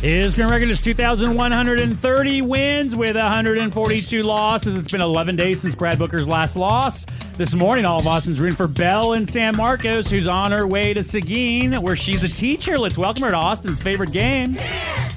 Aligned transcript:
His 0.00 0.32
current 0.36 0.52
record 0.52 0.70
is 0.70 0.80
2,130 0.80 2.42
wins 2.42 2.94
with 2.94 3.16
142 3.16 4.22
losses. 4.22 4.78
It's 4.78 4.88
been 4.88 5.00
11 5.00 5.34
days 5.34 5.60
since 5.60 5.74
Brad 5.74 5.98
Booker's 5.98 6.28
last 6.28 6.54
loss. 6.54 7.04
This 7.36 7.52
morning, 7.56 7.84
all 7.84 7.98
of 7.98 8.06
Austin's 8.06 8.38
rooting 8.38 8.54
for 8.54 8.68
Belle 8.68 9.14
in 9.14 9.26
San 9.26 9.56
Marcos, 9.56 10.08
who's 10.08 10.28
on 10.28 10.52
her 10.52 10.68
way 10.68 10.94
to 10.94 11.02
Seguin, 11.02 11.82
where 11.82 11.96
she's 11.96 12.22
a 12.22 12.28
teacher. 12.28 12.78
Let's 12.78 12.96
welcome 12.96 13.24
her 13.24 13.32
to 13.32 13.36
Austin's 13.36 13.82
favorite 13.82 14.12
game. 14.12 14.54
Hey, 14.54 15.07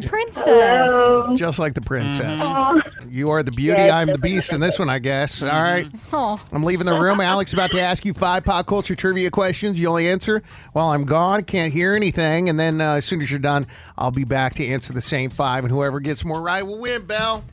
the 0.00 0.08
princess. 0.08 1.38
Just 1.38 1.58
like 1.58 1.74
the 1.74 1.80
princess. 1.80 2.40
Mm-hmm. 2.42 3.08
You 3.10 3.30
are 3.30 3.42
the 3.42 3.52
beauty, 3.52 3.82
I'm 3.82 4.08
the 4.08 4.18
beast 4.18 4.52
in 4.52 4.60
this 4.60 4.78
one, 4.78 4.90
I 4.90 4.98
guess. 4.98 5.42
All 5.42 5.62
right. 5.62 5.86
Oh. 6.12 6.40
I'm 6.52 6.62
leaving 6.62 6.86
the 6.86 6.98
room. 6.98 7.20
Alex 7.20 7.50
is 7.50 7.54
about 7.54 7.70
to 7.72 7.80
ask 7.80 8.04
you 8.04 8.12
five 8.12 8.44
pop 8.44 8.66
culture 8.66 8.94
trivia 8.94 9.30
questions. 9.30 9.78
You 9.78 9.88
only 9.88 10.08
answer 10.08 10.42
while 10.72 10.88
I'm 10.88 11.04
gone. 11.04 11.44
Can't 11.44 11.72
hear 11.72 11.94
anything. 11.94 12.48
And 12.48 12.58
then 12.58 12.80
uh, 12.80 12.94
as 12.94 13.04
soon 13.04 13.22
as 13.22 13.30
you're 13.30 13.40
done, 13.40 13.66
I'll 13.96 14.10
be 14.10 14.24
back 14.24 14.54
to 14.54 14.66
answer 14.66 14.92
the 14.92 15.00
same 15.00 15.30
five. 15.30 15.64
And 15.64 15.72
whoever 15.72 16.00
gets 16.00 16.24
more 16.24 16.40
right 16.40 16.62
will 16.62 16.78
win, 16.78 17.06
Belle. 17.06 17.44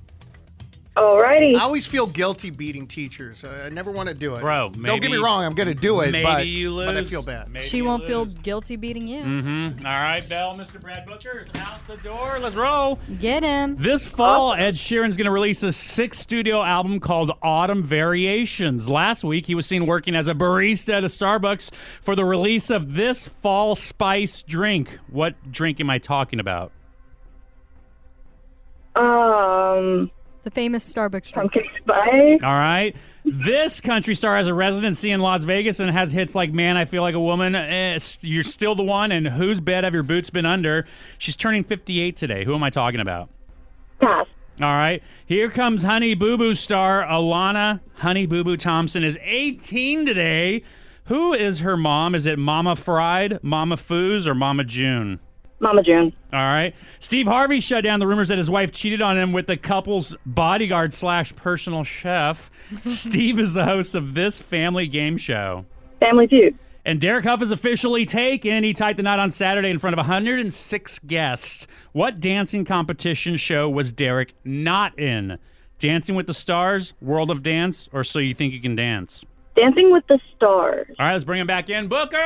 Alrighty. 0.95 1.55
I 1.55 1.63
always 1.63 1.87
feel 1.87 2.05
guilty 2.05 2.51
beating 2.51 2.85
teachers. 2.85 3.43
I 3.43 3.69
never 3.69 3.89
want 3.89 4.09
to 4.09 4.15
do 4.15 4.35
it. 4.35 4.41
Bro, 4.41 4.71
Don't 4.71 5.01
get 5.01 5.09
me 5.09 5.17
wrong. 5.17 5.43
I'm 5.43 5.55
going 5.55 5.67
to 5.67 5.73
do 5.73 6.01
it. 6.01 6.11
Maybe 6.11 6.23
but, 6.23 6.45
you 6.45 6.71
lose. 6.71 6.85
But 6.85 6.97
I 6.97 7.03
feel 7.03 7.23
bad. 7.23 7.49
Maybe 7.49 7.65
She 7.65 7.77
you 7.77 7.85
won't 7.85 8.05
feel 8.05 8.25
lose. 8.25 8.33
guilty 8.35 8.75
beating 8.75 9.07
you. 9.07 9.23
Mm-hmm. 9.23 9.85
All 9.87 9.91
right, 9.91 10.27
Belle, 10.29 10.55
Mr. 10.55 10.79
Brad 10.79 11.07
Booker 11.07 11.39
is 11.39 11.61
out 11.61 11.79
the 11.87 11.97
door. 11.97 12.37
Let's 12.39 12.55
roll. 12.55 12.99
Get 13.19 13.41
him. 13.43 13.75
This 13.79 14.07
fall, 14.07 14.53
Ed 14.53 14.75
Sheeran's 14.75 15.17
going 15.17 15.25
to 15.25 15.31
release 15.31 15.63
a 15.63 15.71
sixth 15.71 16.21
studio 16.21 16.61
album 16.61 16.99
called 16.99 17.31
Autumn 17.41 17.81
Variations. 17.81 18.87
Last 18.87 19.23
week, 19.23 19.47
he 19.47 19.55
was 19.55 19.65
seen 19.65 19.87
working 19.87 20.15
as 20.15 20.27
a 20.27 20.35
barista 20.35 20.93
at 20.93 21.03
a 21.03 21.07
Starbucks 21.07 21.73
for 21.73 22.15
the 22.15 22.23
release 22.23 22.69
of 22.69 22.93
this 22.93 23.27
fall 23.27 23.73
spice 23.73 24.43
drink. 24.43 24.99
What 25.09 25.51
drink 25.51 25.79
am 25.79 25.89
I 25.89 25.97
talking 25.97 26.39
about? 26.39 26.71
Um, 28.95 30.11
The 30.43 30.51
famous 30.51 30.91
Starbucks 30.91 31.31
drink. 31.31 31.53
pumpkin 31.53 31.63
spice. 31.77 32.39
All 32.43 32.53
right. 32.53 32.93
This 33.25 33.79
country 33.79 34.13
star 34.13 34.35
has 34.35 34.47
a 34.47 34.53
residency 34.53 35.09
in 35.11 35.21
Las 35.21 35.45
Vegas 35.45 35.79
and 35.79 35.89
has 35.91 36.11
hits 36.11 36.35
like 36.35 36.51
Man, 36.51 36.75
I 36.75 36.83
Feel 36.83 37.01
Like 37.01 37.15
a 37.15 37.19
Woman, 37.19 37.55
eh, 37.55 37.97
You're 38.21 38.43
Still 38.43 38.75
the 38.75 38.83
One, 38.83 39.11
and 39.13 39.29
Whose 39.29 39.61
Bed 39.61 39.85
Have 39.85 39.93
Your 39.93 40.03
Boots 40.03 40.29
Been 40.29 40.45
Under? 40.45 40.85
She's 41.17 41.37
turning 41.37 41.63
58 41.63 42.17
today. 42.17 42.43
Who 42.43 42.53
am 42.55 42.63
I 42.63 42.69
talking 42.69 42.99
about? 42.99 43.29
Pass. 44.01 44.27
All 44.61 44.67
right. 44.75 45.01
Here 45.25 45.49
comes 45.49 45.83
Honey 45.83 46.13
Boo 46.13 46.37
Boo 46.37 46.53
star 46.55 47.03
Alana 47.05 47.79
Honey 47.95 48.25
Boo 48.25 48.43
Boo 48.43 48.57
Thompson 48.57 49.03
is 49.03 49.17
18 49.23 50.05
today. 50.05 50.61
Who 51.05 51.33
is 51.33 51.61
her 51.61 51.75
mom? 51.77 52.13
Is 52.15 52.25
it 52.25 52.37
Mama 52.37 52.75
Fried, 52.75 53.39
Mama 53.41 53.77
Foos, 53.77 54.27
or 54.27 54.35
Mama 54.35 54.63
June? 54.63 55.19
Mama 55.63 55.81
June. 55.81 56.13
All 56.31 56.39
right. 56.39 56.75
Steve 56.99 57.25
Harvey 57.25 57.59
shut 57.59 57.83
down 57.83 57.99
the 57.99 58.07
rumors 58.07 58.27
that 58.27 58.37
his 58.37 58.49
wife 58.49 58.71
cheated 58.71 59.01
on 59.01 59.17
him 59.17 59.31
with 59.31 59.47
the 59.47 59.57
couple's 59.57 60.15
bodyguard 60.25 60.93
slash 60.93 61.35
personal 61.35 61.83
chef. 61.83 62.51
Steve 62.83 63.39
is 63.39 63.53
the 63.53 63.65
host 63.65 63.95
of 63.95 64.13
this 64.13 64.39
family 64.39 64.87
game 64.87 65.17
show. 65.17 65.65
Family 65.99 66.27
Feud. 66.27 66.57
And 66.85 66.99
Derek 66.99 67.23
Hough 67.23 67.41
is 67.41 67.51
officially 67.51 68.05
taken. 68.05 68.63
He 68.63 68.73
tied 68.73 68.97
the 68.97 69.03
knot 69.03 69.17
on 69.17 69.31
Saturday 69.31 69.69
in 69.69 69.79
front 69.79 69.93
of 69.93 69.97
106 69.99 70.99
guests. 70.99 71.65
What 71.93 72.19
dancing 72.19 72.65
competition 72.65 73.37
show 73.37 73.69
was 73.69 73.93
Derek 73.93 74.33
not 74.43 74.99
in? 74.99 75.39
Dancing 75.79 76.15
with 76.15 76.27
the 76.27 76.33
Stars, 76.33 76.93
World 77.01 77.31
of 77.31 77.41
Dance, 77.41 77.87
or 77.93 78.03
So 78.03 78.19
You 78.19 78.33
Think 78.33 78.53
You 78.53 78.61
Can 78.61 78.75
Dance? 78.75 79.23
Dancing 79.55 79.91
with 79.91 80.03
the 80.07 80.19
Stars. 80.35 80.87
All 80.99 81.05
right, 81.05 81.13
let's 81.13 81.23
bring 81.23 81.39
him 81.39 81.47
back 81.47 81.69
in. 81.69 81.87
Booker! 81.87 82.17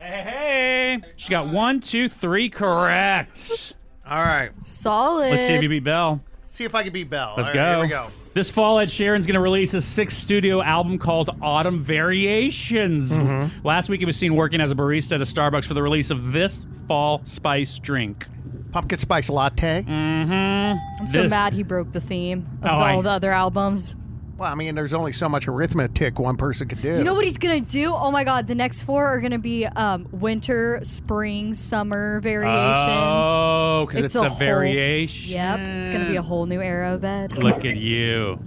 Hey, 0.00 0.22
hey, 0.22 1.00
hey. 1.02 1.12
She 1.16 1.30
got 1.30 1.48
one, 1.48 1.80
two, 1.80 2.08
three 2.08 2.48
correct. 2.48 3.74
All 4.08 4.22
right. 4.22 4.50
Solid. 4.64 5.30
Let's 5.32 5.46
see 5.46 5.54
if 5.54 5.62
you 5.62 5.68
beat 5.68 5.84
Belle. 5.84 6.22
See 6.46 6.64
if 6.64 6.74
I 6.74 6.82
can 6.84 6.92
beat 6.92 7.10
Belle. 7.10 7.34
Let's 7.36 7.48
All 7.48 7.54
go. 7.54 7.60
right, 7.60 7.72
Here 7.74 7.80
we 7.82 7.88
go. 7.88 8.06
This 8.32 8.50
fall, 8.50 8.78
Ed 8.78 8.88
Sheeran's 8.88 9.26
going 9.26 9.34
to 9.34 9.40
release 9.40 9.74
a 9.74 9.80
sixth 9.80 10.16
studio 10.18 10.62
album 10.62 10.98
called 10.98 11.30
Autumn 11.42 11.80
Variations. 11.80 13.12
Mm-hmm. 13.12 13.66
Last 13.66 13.88
week, 13.88 13.98
he 14.00 14.06
was 14.06 14.16
seen 14.16 14.36
working 14.36 14.60
as 14.60 14.70
a 14.70 14.74
barista 14.76 15.12
at 15.12 15.20
a 15.20 15.24
Starbucks 15.24 15.64
for 15.64 15.74
the 15.74 15.82
release 15.82 16.10
of 16.10 16.32
this 16.32 16.64
fall 16.86 17.20
spice 17.24 17.78
drink. 17.80 18.26
Pumpkin 18.70 18.98
spice 18.98 19.28
latte. 19.30 19.82
Mm-hmm. 19.82 21.00
I'm 21.00 21.06
so 21.08 21.28
mad 21.28 21.54
he 21.54 21.62
broke 21.64 21.90
the 21.92 22.00
theme 22.00 22.46
of 22.62 22.70
Oh, 22.70 22.74
all 22.74 22.98
I- 23.00 23.02
the 23.02 23.10
other 23.10 23.32
albums. 23.32 23.96
Well, 24.38 24.52
I 24.52 24.54
mean, 24.54 24.76
there's 24.76 24.94
only 24.94 25.10
so 25.10 25.28
much 25.28 25.48
arithmetic 25.48 26.20
one 26.20 26.36
person 26.36 26.68
could 26.68 26.80
do. 26.80 26.96
You 26.96 27.02
know 27.02 27.14
what 27.14 27.24
he's 27.24 27.38
gonna 27.38 27.60
do? 27.60 27.92
Oh 27.92 28.12
my 28.12 28.22
god, 28.22 28.46
the 28.46 28.54
next 28.54 28.82
four 28.82 29.04
are 29.04 29.20
gonna 29.20 29.40
be 29.40 29.66
um, 29.66 30.06
winter, 30.12 30.78
spring, 30.84 31.54
summer 31.54 32.20
variations. 32.20 32.86
Oh, 32.88 33.86
because 33.88 34.04
it's, 34.04 34.14
a, 34.14 34.28
whole- 34.28 34.38
variation. 34.38 35.34
Yep, 35.34 35.58
it's 35.58 35.88
gonna 35.88 36.08
be 36.08 36.14
a 36.16 36.22
whole 36.22 36.46
new 36.46 36.62
era 36.62 36.94
of 36.94 37.04
Ed. 37.04 37.32
Look 37.32 37.64
at 37.64 37.76
you. 37.78 38.38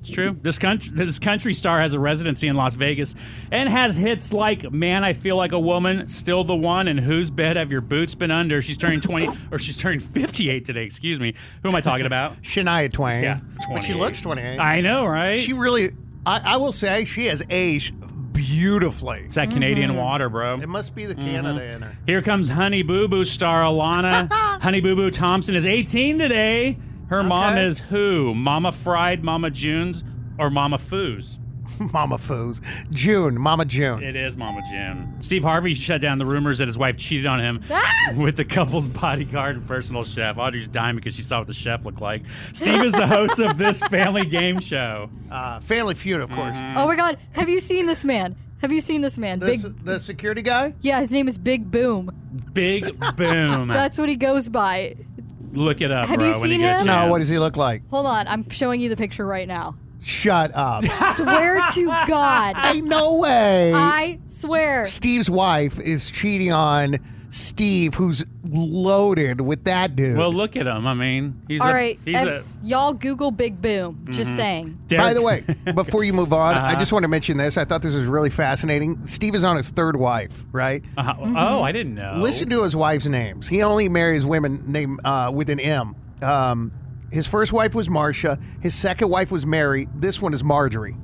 It's 0.00 0.10
true. 0.10 0.38
This 0.40 0.58
country, 0.58 0.92
this 0.94 1.18
country 1.18 1.54
star 1.54 1.80
has 1.80 1.92
a 1.92 1.98
residency 1.98 2.46
in 2.46 2.56
Las 2.56 2.74
Vegas 2.74 3.14
and 3.50 3.68
has 3.68 3.96
hits 3.96 4.32
like 4.32 4.70
"Man, 4.72 5.04
I 5.04 5.12
Feel 5.12 5.36
Like 5.36 5.52
a 5.52 5.58
Woman," 5.58 6.06
"Still 6.08 6.44
the 6.44 6.54
One," 6.54 6.88
and 6.88 7.00
"Whose 7.00 7.30
Bed 7.30 7.56
Have 7.56 7.72
Your 7.72 7.80
Boots 7.80 8.14
Been 8.14 8.30
Under?" 8.30 8.62
She's 8.62 8.78
turning 8.78 9.00
twenty, 9.00 9.28
or 9.50 9.58
she's 9.58 9.78
turning 9.78 10.00
fifty-eight 10.00 10.64
today. 10.64 10.84
Excuse 10.84 11.18
me. 11.18 11.34
Who 11.62 11.68
am 11.68 11.74
I 11.74 11.80
talking 11.80 12.06
about? 12.06 12.42
Shania 12.42 12.92
Twain. 12.92 13.22
Yeah, 13.22 13.40
But 13.72 13.82
she 13.82 13.94
looks 13.94 14.20
28. 14.20 14.58
I 14.58 14.80
know, 14.80 15.06
right? 15.06 15.38
She 15.38 15.52
really, 15.52 15.90
I, 16.24 16.54
I 16.54 16.56
will 16.56 16.72
say, 16.72 17.04
she 17.04 17.26
has 17.26 17.42
aged 17.50 17.94
beautifully. 18.32 19.20
it's 19.20 19.36
that 19.36 19.50
Canadian 19.50 19.90
mm-hmm. 19.90 19.98
water, 19.98 20.28
bro. 20.28 20.60
It 20.60 20.68
must 20.68 20.94
be 20.94 21.06
the 21.06 21.14
mm-hmm. 21.14 21.24
Canada 21.24 21.62
in 21.64 21.82
her. 21.82 21.96
Here 22.06 22.22
comes 22.22 22.48
Honey 22.48 22.82
Boo 22.82 23.08
Boo 23.08 23.24
star 23.24 23.62
Alana. 23.62 24.30
Honey 24.62 24.80
Boo 24.80 24.94
Boo 24.94 25.10
Thompson 25.10 25.54
is 25.54 25.66
18 25.66 26.18
today. 26.18 26.78
Her 27.08 27.22
mom 27.22 27.56
is 27.58 27.78
who? 27.80 28.34
Mama 28.34 28.72
Fried, 28.72 29.24
Mama 29.24 29.50
June's, 29.50 30.04
or 30.38 30.50
Mama 30.50 30.76
Foos? 30.78 31.38
Mama 31.92 32.16
Foos. 32.16 32.60
June. 32.90 33.38
Mama 33.38 33.64
June. 33.64 34.02
It 34.02 34.16
is 34.16 34.36
Mama 34.36 34.60
June. 34.70 35.16
Steve 35.20 35.42
Harvey 35.42 35.74
shut 35.74 36.00
down 36.00 36.18
the 36.18 36.24
rumors 36.26 36.58
that 36.58 36.66
his 36.66 36.78
wife 36.78 36.96
cheated 36.96 37.26
on 37.26 37.40
him 37.40 37.60
Ah! 37.70 37.84
with 38.16 38.36
the 38.36 38.44
couple's 38.44 38.88
bodyguard 38.88 39.56
and 39.56 39.66
personal 39.66 40.02
chef. 40.02 40.38
Audrey's 40.38 40.66
dying 40.68 40.96
because 40.96 41.14
she 41.14 41.22
saw 41.22 41.38
what 41.38 41.46
the 41.46 41.52
chef 41.54 41.84
looked 41.84 42.00
like. 42.00 42.22
Steve 42.52 42.82
is 42.82 42.92
the 42.94 43.06
host 43.16 43.38
of 43.38 43.58
this 43.58 43.80
family 43.82 44.24
game 44.24 44.60
show. 44.60 45.10
Uh, 45.30 45.60
Family 45.60 45.94
Feud, 45.94 46.20
of 46.20 46.30
course. 46.30 46.56
Mm-hmm. 46.56 46.78
Oh 46.78 46.86
my 46.86 46.96
god, 46.96 47.18
have 47.32 47.48
you 47.48 47.60
seen 47.60 47.86
this 47.86 48.04
man? 48.04 48.34
Have 48.60 48.72
you 48.72 48.80
seen 48.80 49.02
this 49.02 49.18
man? 49.18 49.38
The, 49.38 49.46
Big. 49.46 49.84
the 49.84 50.00
security 50.00 50.42
guy? 50.42 50.74
Yeah, 50.80 50.98
his 51.00 51.12
name 51.12 51.28
is 51.28 51.38
Big 51.38 51.70
Boom. 51.70 52.10
Big 52.52 52.98
boom. 53.16 53.68
That's 53.68 53.98
what 53.98 54.08
he 54.08 54.16
goes 54.16 54.48
by. 54.48 54.96
Look 55.52 55.80
it 55.80 55.90
up, 55.90 56.06
Have 56.06 56.18
bro. 56.18 56.26
you 56.28 56.32
when 56.32 56.40
seen 56.50 56.60
you 56.60 56.66
him? 56.66 56.86
No, 56.86 57.08
what 57.08 57.18
does 57.18 57.28
he 57.28 57.38
look 57.38 57.56
like? 57.56 57.82
Hold 57.90 58.06
on, 58.06 58.28
I'm 58.28 58.48
showing 58.50 58.80
you 58.80 58.88
the 58.88 58.96
picture 58.96 59.26
right 59.26 59.48
now. 59.48 59.76
Shut 60.00 60.52
up. 60.54 60.84
Swear 61.14 61.60
to 61.74 61.86
God. 62.06 62.56
Ain't 62.64 62.86
no 62.86 63.16
way. 63.16 63.72
I 63.74 64.20
swear. 64.26 64.86
Steve's 64.86 65.28
wife 65.28 65.80
is 65.80 66.10
cheating 66.10 66.52
on 66.52 66.98
Steve, 67.30 67.94
who's 67.94 68.24
loaded 68.50 69.40
with 69.40 69.64
that 69.64 69.94
dude. 69.96 70.16
Well, 70.16 70.32
look 70.32 70.56
at 70.56 70.66
him. 70.66 70.86
I 70.86 70.94
mean, 70.94 71.40
he's 71.48 71.60
All 71.60 71.68
a, 71.68 71.72
right, 71.74 71.98
he's 72.04 72.16
ev- 72.16 72.28
a 72.62 72.66
y'all 72.66 72.92
Google 72.92 73.30
Big 73.30 73.60
Boom. 73.60 74.06
Just 74.10 74.32
Mhm. 74.32 74.36
saying. 74.36 74.78
Derek- 74.86 75.02
By 75.02 75.14
the 75.14 75.22
way, 75.22 75.44
before 75.74 76.04
you 76.04 76.12
move 76.12 76.32
on, 76.32 76.54
I 76.54 76.68
Uh-huh. 76.72 76.78
just 76.78 76.92
want 76.92 77.02
to 77.04 77.08
mention 77.08 77.36
this. 77.36 77.56
I 77.58 77.64
thought 77.64 77.82
this 77.82 77.94
was 77.94 78.06
really 78.06 78.30
fascinating. 78.30 79.06
Steve 79.06 79.34
is 79.34 79.44
on 79.44 79.56
his 79.56 79.70
third 79.70 79.96
wife, 79.96 80.44
right? 80.52 80.82
Uh-huh. 80.96 81.14
Mm-hmm. 81.14 81.36
Oh, 81.36 81.62
I 81.62 81.72
didn't 81.72 81.94
know. 81.94 82.14
Listen 82.18 82.48
to 82.50 82.62
his 82.62 82.74
wife's 82.74 83.08
names. 83.08 83.48
He 83.48 83.62
only 83.62 83.88
marries 83.88 84.24
women 84.26 84.62
named 84.66 85.00
uh, 85.04 85.30
with 85.34 85.50
an 85.50 85.60
M. 85.60 85.94
Um, 86.22 86.72
his 87.10 87.26
first 87.26 87.52
wife 87.52 87.74
was 87.74 87.88
Marcia. 87.88 88.38
His 88.60 88.74
second 88.74 89.08
wife 89.08 89.30
was 89.30 89.46
Mary. 89.46 89.88
This 89.94 90.20
one 90.20 90.34
is 90.34 90.42
Marjorie. 90.44 90.96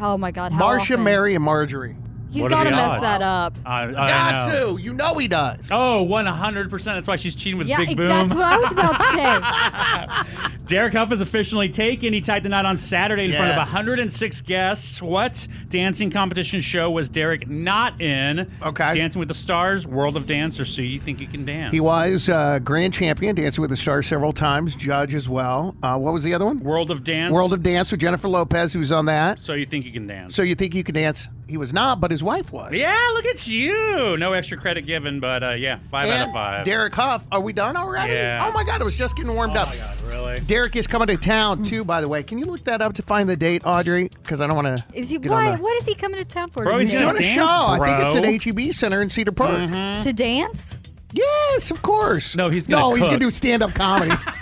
Oh 0.00 0.18
my 0.18 0.30
God. 0.30 0.52
How 0.52 0.58
Marcia, 0.58 0.94
often? 0.94 1.04
Mary, 1.04 1.34
and 1.34 1.42
Marjorie. 1.44 1.96
He's 2.30 2.42
What 2.42 2.50
got 2.50 2.64
to 2.64 2.70
mess 2.70 2.92
odds? 2.92 3.00
that 3.02 3.22
up. 3.22 3.56
I, 3.64 3.84
I 3.84 3.92
Got 3.92 4.48
know. 4.48 4.76
to. 4.76 4.82
You 4.82 4.92
know 4.94 5.14
he 5.16 5.28
does. 5.28 5.68
Oh, 5.70 6.04
100%. 6.08 6.84
That's 6.84 7.08
why 7.08 7.16
she's 7.16 7.34
cheating 7.34 7.56
with 7.58 7.66
Yeah, 7.68 7.78
Big 7.78 7.96
Boom. 7.96 8.08
that's 8.08 8.34
what 8.34 8.42
I 8.44 8.56
was 8.58 8.72
about 8.72 8.98
to 8.98 10.42
say. 10.44 10.52
Derek 10.66 10.94
Hough 10.94 11.12
is 11.12 11.20
officially 11.20 11.68
taken. 11.68 12.12
He 12.12 12.20
tied 12.20 12.42
the 12.42 12.48
knot 12.48 12.66
on 12.66 12.76
Saturday 12.76 13.26
in 13.26 13.32
front 13.32 13.52
of 13.52 13.56
106 13.56 14.40
guests. 14.42 15.00
What 15.00 15.46
dancing 15.68 16.10
competition 16.10 16.60
show 16.60 16.90
was 16.90 17.08
Derek 17.08 17.48
not 17.48 18.00
in? 18.00 18.50
Okay. 18.62 18.92
Dancing 18.92 19.20
with 19.20 19.28
the 19.28 19.34
Stars, 19.34 19.86
World 19.86 20.16
of 20.16 20.26
Dance, 20.26 20.58
or 20.58 20.64
So 20.64 20.82
You 20.82 20.98
Think 20.98 21.20
You 21.20 21.28
Can 21.28 21.44
Dance? 21.44 21.72
He 21.72 21.80
was 21.80 22.28
uh, 22.28 22.58
grand 22.58 22.92
champion, 22.92 23.36
Dancing 23.36 23.62
with 23.62 23.70
the 23.70 23.76
Stars 23.76 24.06
several 24.08 24.32
times, 24.32 24.74
judge 24.74 25.14
as 25.14 25.28
well. 25.28 25.76
Uh, 25.82 25.96
what 25.96 26.12
was 26.12 26.24
the 26.24 26.34
other 26.34 26.44
one? 26.44 26.58
World 26.60 26.90
of 26.90 27.04
Dance. 27.04 27.32
World 27.32 27.52
of 27.52 27.62
Dance 27.62 27.92
with 27.92 28.00
Jennifer 28.00 28.28
Lopez, 28.28 28.72
who 28.72 28.80
was 28.80 28.90
on 28.90 29.06
that. 29.06 29.38
So 29.38 29.52
You 29.54 29.66
Think 29.66 29.84
You 29.84 29.92
Can 29.92 30.08
Dance. 30.08 30.34
So 30.34 30.42
you 30.42 30.56
think 30.56 30.74
you 30.74 30.82
can 30.82 30.94
dance? 30.96 31.28
He 31.48 31.56
was 31.56 31.72
not, 31.72 32.00
but 32.00 32.10
his 32.10 32.24
wife 32.24 32.52
was. 32.52 32.72
yeah, 32.72 32.98
look 33.14 33.24
at 33.24 33.46
you. 33.46 34.16
No 34.18 34.32
extra 34.32 34.56
credit 34.58 34.82
given, 34.84 35.20
but 35.20 35.42
uh, 35.44 35.50
yeah, 35.52 35.78
five 35.92 36.08
out 36.08 36.26
of 36.26 36.32
five. 36.32 36.64
Derek 36.64 36.92
Hough. 36.94 37.24
Are 37.30 37.38
we 37.40 37.52
done 37.52 37.76
already? 37.76 38.14
Yeah. 38.14 38.44
Oh 38.48 38.52
my 38.52 38.64
God, 38.64 38.80
it 38.80 38.84
was 38.84 38.96
just 38.96 39.16
getting 39.16 39.32
warmed 39.32 39.56
up. 39.56 39.68
oh 39.68 39.70
up. 39.70 39.76
my 39.78 39.84
God, 39.84 40.00
really? 40.12 40.40
Derek 40.40 40.74
is 40.74 40.86
coming 40.88 41.06
to 41.06 41.16
town 41.16 41.62
too, 41.62 41.84
by 41.84 42.00
the 42.00 42.08
way. 42.08 42.24
Can 42.24 42.38
you 42.38 42.46
look 42.46 42.64
that 42.64 42.82
up 42.82 42.94
to 42.94 43.02
find 43.02 43.28
the 43.28 43.36
date, 43.36 43.62
Audrey? 43.64 44.08
Because 44.08 44.40
I 44.40 44.48
don't 44.48 44.56
want 44.56 44.66
to. 44.76 44.84
Is 44.92 45.08
he 45.10 45.18
Get 45.18 45.30
why? 45.30 45.54
the- 45.56 45.62
What 45.62 45.76
is 45.78 45.86
he 45.86 45.94
coming 45.94 46.18
to 46.18 46.24
town 46.24 46.50
for? 46.50 46.64
Bro, 46.64 46.78
he's 46.78 46.88
he 46.90 46.94
He's 46.96 47.02
doing 47.02 47.16
a 47.16 47.20
dance, 47.20 47.34
show. 47.34 47.44
I 47.46 47.78
think 47.78 48.06
it's 48.06 48.44
bro. 48.44 48.54
at 48.54 48.64
HEB 48.66 48.72
Center 48.72 49.00
in 49.00 49.08
Cedar 49.10 49.32
Park. 49.32 49.70
Mm-hmm. 49.70 50.02
to 50.02 50.12
dance? 50.12 50.80
Yes, 51.12 51.70
of 51.70 51.80
course. 51.82 52.34
No, 52.36 52.48
he's 52.50 52.66
gonna 52.66 52.82
no, 52.82 52.94
he's 52.94 53.04
gonna 53.04 53.18
do 53.18 53.30
stand 53.30 53.62
up 53.62 53.72
comedy. 53.72 54.10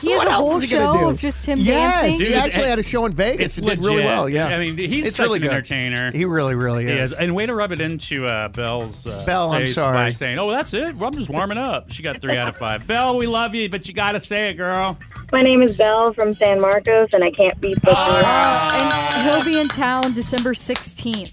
He 0.00 0.12
has 0.12 0.24
a 0.24 0.32
whole 0.32 0.58
is 0.58 0.64
he 0.70 0.76
gonna 0.76 0.98
show 0.98 1.08
of 1.10 1.18
just 1.18 1.46
him 1.46 1.58
yes, 1.60 2.02
dancing. 2.02 2.26
he 2.26 2.34
actually 2.34 2.64
it- 2.64 2.68
had 2.70 2.78
a 2.78 2.82
show 2.82 3.04
in 3.06 3.12
Vegas. 3.12 3.44
It's 3.46 3.58
It 3.58 3.64
did 3.66 3.84
really 3.84 4.04
well. 4.04 4.28
Yeah, 4.28 4.46
I 4.48 4.58
mean, 4.58 4.76
he's 4.76 5.06
it's 5.08 5.16
such 5.16 5.24
really 5.24 5.36
an 5.38 5.42
good. 5.42 5.50
entertainer. 5.52 6.10
He 6.12 6.24
really, 6.24 6.54
really 6.54 6.84
He 6.86 6.90
is. 6.92 7.12
is. 7.12 7.18
And 7.18 7.34
way 7.34 7.46
to 7.46 7.54
rub 7.54 7.72
it 7.72 7.80
into 7.80 8.26
uh, 8.26 8.48
Belle's 8.48 9.06
uh, 9.06 9.24
Belle, 9.26 9.52
I'm 9.52 9.62
face 9.62 9.74
sorry. 9.74 9.96
by 9.96 10.12
saying, 10.12 10.38
"Oh, 10.38 10.50
that's 10.50 10.72
it. 10.74 10.94
I'm 11.00 11.14
just 11.14 11.30
warming 11.30 11.58
up." 11.58 11.90
She 11.90 12.02
got 12.02 12.20
three 12.20 12.36
out 12.36 12.48
of 12.48 12.56
five. 12.56 12.86
Belle, 12.86 13.16
we 13.16 13.26
love 13.26 13.54
you, 13.54 13.68
but 13.68 13.88
you 13.88 13.94
got 13.94 14.12
to 14.12 14.20
say 14.20 14.50
it, 14.50 14.54
girl. 14.54 14.98
My 15.32 15.42
name 15.42 15.62
is 15.62 15.76
Belle 15.76 16.12
from 16.12 16.34
San 16.34 16.60
Marcos, 16.60 17.08
and 17.12 17.22
I 17.22 17.30
can't 17.30 17.60
beat 17.60 17.80
the 17.82 17.96
and 17.96 19.22
he'll 19.22 19.44
be 19.44 19.58
in 19.60 19.68
town 19.68 20.12
December 20.14 20.54
16th. 20.54 21.32